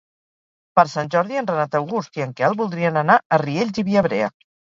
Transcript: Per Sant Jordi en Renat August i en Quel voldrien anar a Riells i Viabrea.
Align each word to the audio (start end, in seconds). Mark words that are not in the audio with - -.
Per 0.79 0.83
Sant 0.93 1.11
Jordi 1.15 1.37
en 1.41 1.49
Renat 1.51 1.77
August 1.81 2.17
i 2.19 2.25
en 2.27 2.33
Quel 2.41 2.57
voldrien 2.63 2.97
anar 3.03 3.19
a 3.37 3.41
Riells 3.45 3.79
i 3.85 3.87
Viabrea. 3.91 4.35